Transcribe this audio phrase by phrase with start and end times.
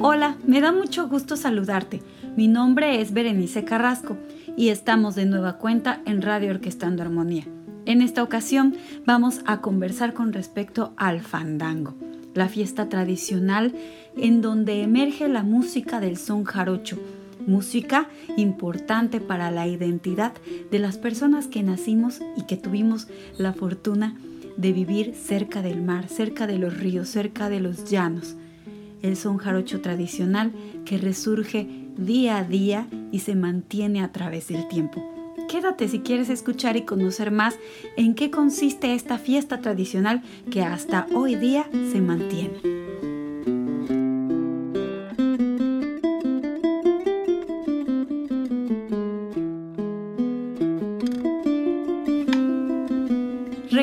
[0.00, 2.02] Hola, me da mucho gusto saludarte.
[2.36, 4.16] Mi nombre es Berenice Carrasco
[4.56, 7.44] y estamos de nueva cuenta en Radio Orquestando Armonía.
[7.86, 11.94] En esta ocasión vamos a conversar con respecto al fandango,
[12.34, 13.74] la fiesta tradicional
[14.16, 16.98] en donde emerge la música del son jarocho,
[17.46, 20.32] música importante para la identidad
[20.70, 24.16] de las personas que nacimos y que tuvimos la fortuna
[24.56, 28.36] de vivir cerca del mar, cerca de los ríos, cerca de los llanos
[29.04, 30.50] el son jarocho tradicional
[30.86, 31.68] que resurge
[31.98, 35.04] día a día y se mantiene a través del tiempo.
[35.46, 37.58] Quédate si quieres escuchar y conocer más
[37.98, 42.83] en qué consiste esta fiesta tradicional que hasta hoy día se mantiene.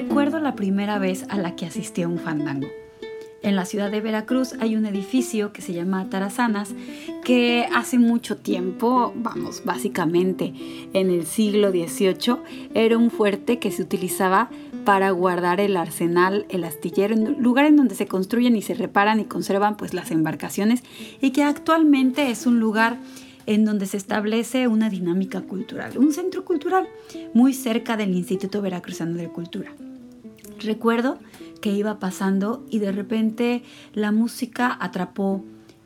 [0.01, 2.67] Recuerdo la primera vez a la que asistí a un fandango.
[3.43, 6.73] En la ciudad de Veracruz hay un edificio que se llama Tarazanas
[7.23, 10.55] que hace mucho tiempo, vamos, básicamente
[10.93, 12.37] en el siglo XVIII,
[12.73, 14.49] era un fuerte que se utilizaba
[14.85, 19.25] para guardar el arsenal, el astillero, lugar en donde se construyen y se reparan y
[19.25, 20.81] conservan pues las embarcaciones
[21.21, 22.97] y que actualmente es un lugar
[23.45, 26.87] en donde se establece una dinámica cultural, un centro cultural
[27.35, 29.71] muy cerca del Instituto Veracruzano de Cultura.
[30.63, 31.17] Recuerdo
[31.61, 35.43] que iba pasando y de repente la música atrapó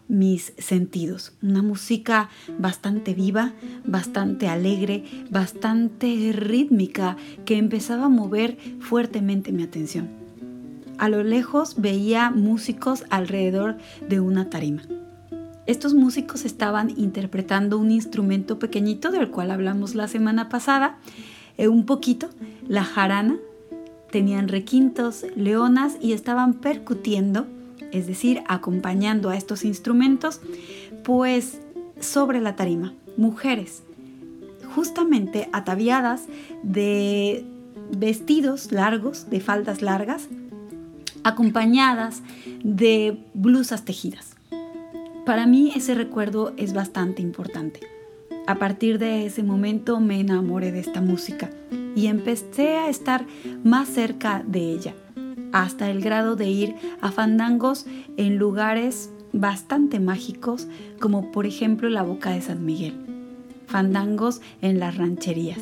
[0.07, 1.33] mis sentidos.
[1.41, 3.53] Una música bastante viva,
[3.85, 10.09] bastante alegre, bastante rítmica que empezaba a mover fuertemente mi atención.
[10.97, 14.83] A lo lejos veía músicos alrededor de una tarima.
[15.65, 20.99] Estos músicos estaban interpretando un instrumento pequeñito del cual hablamos la semana pasada,
[21.57, 22.29] eh, un poquito,
[22.67, 23.37] la jarana,
[24.15, 27.47] tenían requintos, leonas y estaban percutiendo,
[27.91, 30.39] es decir, acompañando a estos instrumentos,
[31.03, 31.59] pues
[31.99, 33.83] sobre la tarima, mujeres,
[34.73, 36.27] justamente ataviadas
[36.63, 37.43] de
[37.91, 40.29] vestidos largos, de faldas largas,
[41.25, 42.21] acompañadas
[42.63, 44.37] de blusas tejidas.
[45.25, 47.81] Para mí ese recuerdo es bastante importante.
[48.47, 51.49] A partir de ese momento me enamoré de esta música
[51.95, 53.25] y empecé a estar
[53.63, 54.93] más cerca de ella,
[55.51, 60.67] hasta el grado de ir a fandangos en lugares bastante mágicos,
[60.99, 62.93] como por ejemplo la Boca de San Miguel,
[63.65, 65.61] fandangos en las rancherías,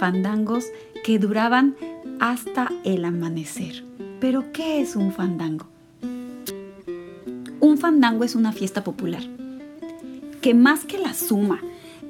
[0.00, 0.64] fandangos
[1.04, 1.76] que duraban
[2.18, 3.84] hasta el amanecer.
[4.20, 5.66] Pero ¿qué es un fandango?
[7.60, 9.22] Un fandango es una fiesta popular
[10.40, 11.60] que más que la suma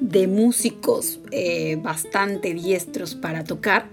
[0.01, 3.89] de músicos eh, bastante diestros para tocar,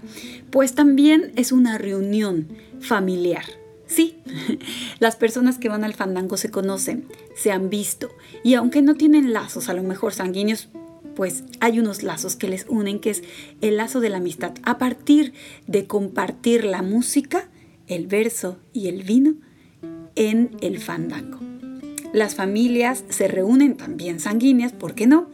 [0.50, 2.48] pues también es una reunión
[2.80, 3.44] familiar.
[3.86, 4.16] Sí,
[4.98, 8.10] las personas que van al fandango se conocen, se han visto
[8.42, 10.68] y aunque no tienen lazos a lo mejor sanguíneos,
[11.14, 13.22] pues hay unos lazos que les unen, que es
[13.60, 14.52] el lazo de la amistad.
[14.64, 15.32] A partir
[15.66, 17.48] de compartir la música,
[17.86, 19.34] el verso y el vino
[20.16, 21.38] en el fandango.
[22.12, 25.28] Las familias se reúnen también sanguíneas, ¿por qué no?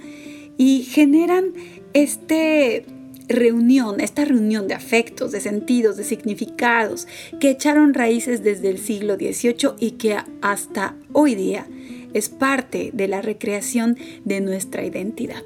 [0.61, 1.55] Y generan
[1.95, 2.85] este
[3.29, 7.09] reunión, esta reunión de afectos, de sentidos, de significados
[7.41, 11.67] que echaron raíces desde el siglo XVIII y que hasta hoy día
[12.13, 15.45] es parte de la recreación de nuestra identidad.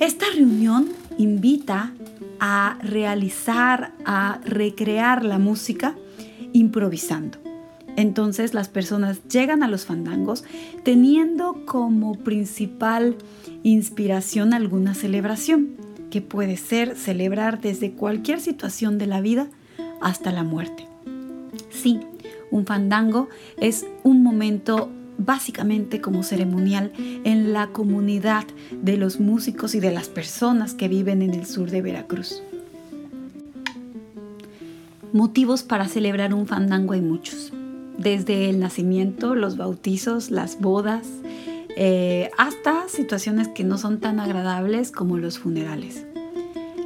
[0.00, 1.94] Esta reunión invita
[2.40, 5.94] a realizar, a recrear la música
[6.52, 7.45] improvisando.
[7.96, 10.44] Entonces las personas llegan a los fandangos
[10.84, 13.16] teniendo como principal
[13.62, 15.70] inspiración alguna celebración,
[16.10, 19.48] que puede ser celebrar desde cualquier situación de la vida
[20.00, 20.86] hasta la muerte.
[21.70, 22.00] Sí,
[22.50, 26.92] un fandango es un momento básicamente como ceremonial
[27.24, 31.70] en la comunidad de los músicos y de las personas que viven en el sur
[31.70, 32.42] de Veracruz.
[35.14, 37.52] Motivos para celebrar un fandango hay muchos
[37.98, 41.06] desde el nacimiento, los bautizos, las bodas,
[41.76, 46.06] eh, hasta situaciones que no son tan agradables como los funerales.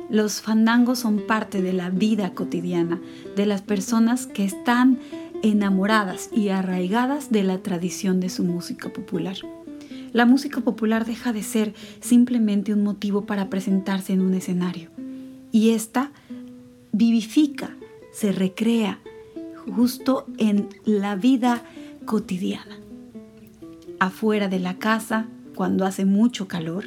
[0.08, 3.00] Los fandangos son parte de la vida cotidiana
[3.36, 4.98] de las personas que están
[5.42, 9.36] enamoradas y arraigadas de la tradición de su música popular.
[10.12, 14.90] La música popular deja de ser simplemente un motivo para presentarse en un escenario
[15.52, 16.10] y esta
[16.92, 17.76] vivifica,
[18.12, 18.98] se recrea,
[19.74, 21.62] justo en la vida
[22.04, 22.78] cotidiana.
[23.98, 26.84] Afuera de la casa, cuando hace mucho calor,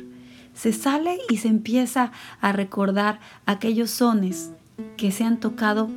[0.54, 2.12] se sale y se empieza
[2.42, 4.52] a recordar aquellos sones
[4.98, 5.90] que se han tocado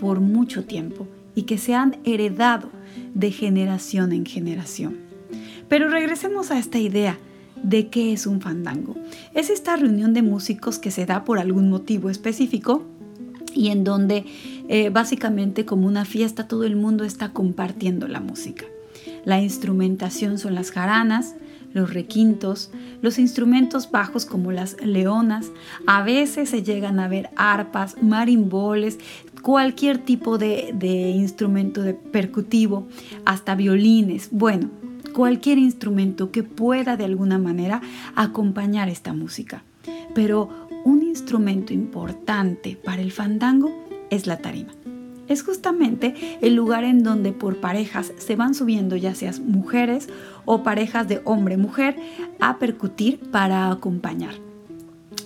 [0.00, 2.70] por mucho tiempo y que se han heredado
[3.14, 4.96] de generación en generación.
[5.68, 7.18] Pero regresemos a esta idea
[7.62, 8.94] de qué es un fandango.
[9.34, 12.84] Es esta reunión de músicos que se da por algún motivo específico
[13.54, 14.24] y en donde
[14.68, 18.64] eh, básicamente como una fiesta todo el mundo está compartiendo la música.
[19.24, 21.34] La instrumentación son las jaranas,
[21.72, 22.70] los requintos,
[23.02, 25.50] los instrumentos bajos como las leonas,
[25.86, 28.98] a veces se llegan a ver arpas, marimboles,
[29.42, 32.88] cualquier tipo de, de instrumento de percutivo,
[33.24, 34.70] hasta violines, bueno,
[35.12, 37.80] cualquier instrumento que pueda de alguna manera
[38.14, 39.62] acompañar esta música.
[40.14, 40.48] Pero
[40.84, 44.72] un instrumento importante para el fandango es la tarima.
[45.28, 50.08] Es justamente el lugar en donde por parejas se van subiendo ya seas mujeres
[50.44, 51.96] o parejas de hombre-mujer
[52.38, 54.45] a percutir para acompañar.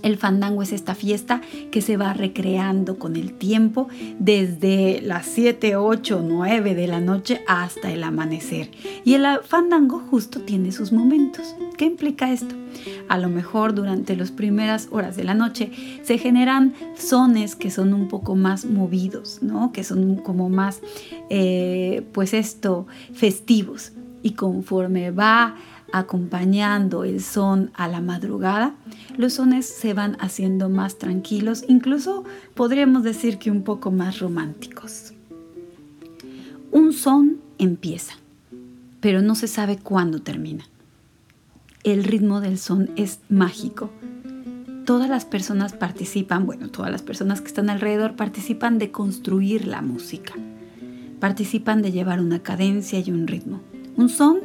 [0.02, 3.88] El fandango es esta fiesta que se va recreando con el tiempo
[4.19, 8.70] desde las 7, 8, 9 de la noche hasta el amanecer.
[9.05, 11.55] Y el fandango justo tiene sus momentos.
[11.76, 12.55] ¿Qué implica esto?
[13.08, 15.70] A lo mejor durante las primeras horas de la noche
[16.02, 19.73] se generan sones que son un poco más movidos, ¿no?
[19.73, 20.81] Que son como más,
[21.29, 23.93] eh, pues esto, festivos.
[24.23, 25.56] Y conforme va
[25.92, 28.75] acompañando el son a la madrugada,
[29.16, 35.12] los sones se van haciendo más tranquilos, incluso podríamos decir que un poco más románticos.
[36.72, 38.14] Un son empieza,
[39.00, 40.64] pero no se sabe cuándo termina.
[41.82, 43.90] El ritmo del son es mágico.
[44.84, 49.82] Todas las personas participan, bueno, todas las personas que están alrededor participan de construir la
[49.82, 50.34] música.
[51.20, 53.60] Participan de llevar una cadencia y un ritmo.
[53.96, 54.40] Un son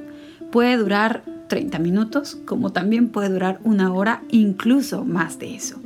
[0.51, 5.79] puede durar 30 minutos, como también puede durar una hora, incluso más de eso.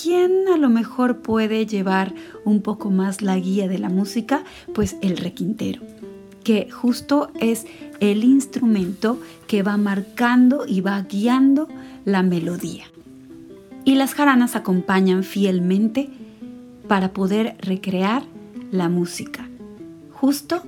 [0.00, 2.14] ¿Quién a lo mejor puede llevar
[2.44, 4.44] un poco más la guía de la música?
[4.72, 5.82] Pues el requintero,
[6.44, 7.66] que justo es
[7.98, 11.68] el instrumento que va marcando y va guiando
[12.04, 12.84] la melodía.
[13.84, 16.10] Y las jaranas acompañan fielmente
[16.86, 18.22] para poder recrear
[18.70, 19.48] la música,
[20.12, 20.62] justo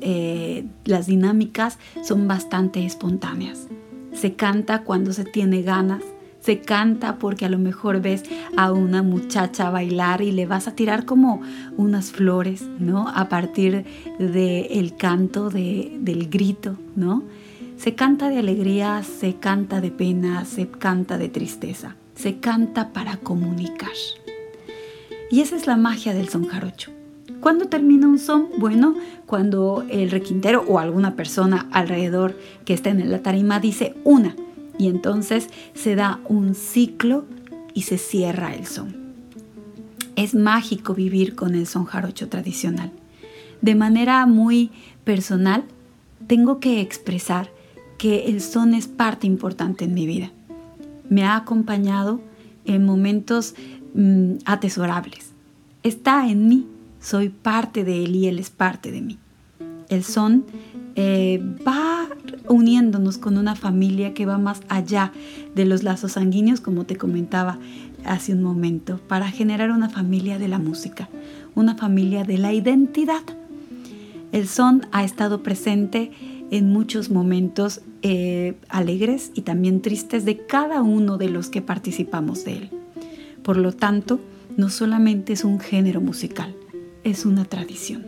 [0.00, 3.68] eh, las dinámicas son bastante espontáneas.
[4.12, 6.02] Se canta cuando se tiene ganas,
[6.40, 8.24] se canta porque a lo mejor ves
[8.56, 11.40] a una muchacha bailar y le vas a tirar como
[11.76, 13.08] unas flores, ¿no?
[13.08, 13.84] A partir
[14.18, 17.22] del canto, del grito, ¿no?
[17.76, 23.16] Se canta de alegría, se canta de pena, se canta de tristeza, se canta para
[23.16, 23.90] comunicar.
[25.30, 26.92] Y esa es la magia del son jarocho.
[27.44, 28.48] ¿Cuándo termina un son?
[28.56, 28.94] Bueno,
[29.26, 34.34] cuando el requintero o alguna persona alrededor que está en la tarima dice una
[34.78, 37.26] y entonces se da un ciclo
[37.74, 38.96] y se cierra el son.
[40.16, 42.92] Es mágico vivir con el son jarocho tradicional.
[43.60, 44.70] De manera muy
[45.04, 45.64] personal,
[46.26, 47.50] tengo que expresar
[47.98, 50.30] que el son es parte importante en mi vida.
[51.10, 52.22] Me ha acompañado
[52.64, 53.54] en momentos
[53.92, 55.32] mm, atesorables.
[55.82, 56.68] Está en mí
[57.04, 59.18] soy parte de Él y Él es parte de mí.
[59.90, 60.44] El son
[60.96, 62.08] eh, va
[62.48, 65.12] uniéndonos con una familia que va más allá
[65.54, 67.58] de los lazos sanguíneos, como te comentaba
[68.04, 71.08] hace un momento, para generar una familia de la música,
[71.54, 73.22] una familia de la identidad.
[74.32, 76.10] El son ha estado presente
[76.50, 82.44] en muchos momentos eh, alegres y también tristes de cada uno de los que participamos
[82.44, 82.70] de él.
[83.42, 84.20] Por lo tanto,
[84.56, 86.54] no solamente es un género musical,
[87.04, 88.06] es una tradición.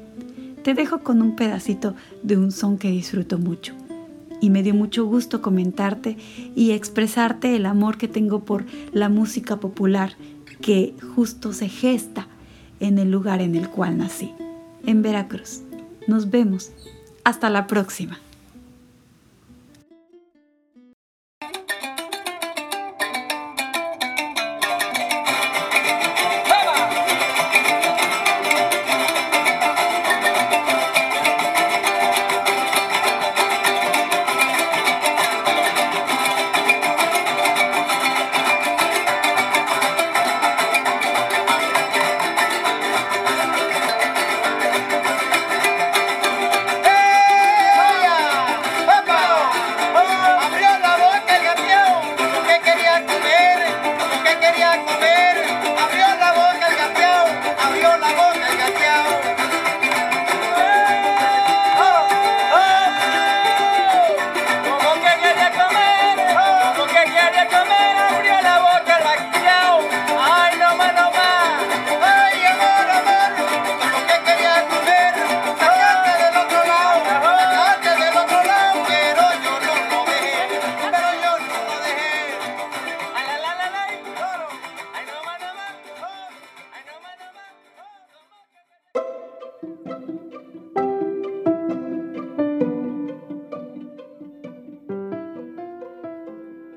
[0.63, 3.75] Te dejo con un pedacito de un son que disfruto mucho.
[4.41, 6.17] Y me dio mucho gusto comentarte
[6.55, 10.15] y expresarte el amor que tengo por la música popular
[10.61, 12.27] que justo se gesta
[12.81, 14.33] en el lugar en el cual nací,
[14.85, 15.61] en Veracruz.
[16.07, 16.73] Nos vemos.
[17.25, 18.19] Hasta la próxima.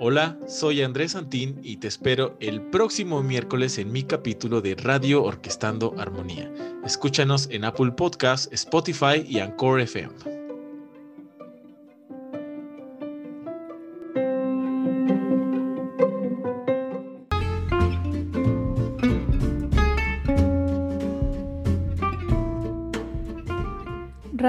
[0.01, 5.23] Hola, soy Andrés Santín y te espero el próximo miércoles en mi capítulo de Radio
[5.23, 6.51] Orquestando Armonía.
[6.83, 10.38] Escúchanos en Apple Podcasts, Spotify y Anchor FM.